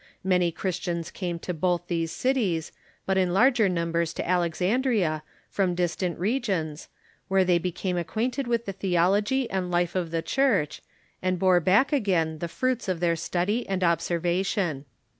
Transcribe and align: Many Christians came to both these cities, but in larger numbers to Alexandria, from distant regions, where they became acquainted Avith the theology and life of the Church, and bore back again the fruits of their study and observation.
Many 0.23 0.51
Christians 0.51 1.11
came 1.11 1.37
to 1.41 1.53
both 1.53 1.85
these 1.85 2.11
cities, 2.11 2.71
but 3.05 3.19
in 3.19 3.33
larger 3.35 3.69
numbers 3.69 4.13
to 4.15 4.27
Alexandria, 4.27 5.21
from 5.47 5.75
distant 5.75 6.17
regions, 6.17 6.89
where 7.27 7.45
they 7.45 7.59
became 7.59 7.97
acquainted 7.97 8.47
Avith 8.47 8.65
the 8.65 8.73
theology 8.73 9.47
and 9.51 9.69
life 9.69 9.93
of 9.93 10.09
the 10.09 10.23
Church, 10.23 10.81
and 11.21 11.37
bore 11.37 11.59
back 11.59 11.93
again 11.93 12.39
the 12.39 12.47
fruits 12.47 12.87
of 12.87 12.99
their 12.99 13.15
study 13.15 13.69
and 13.69 13.83
observation. 13.83 14.85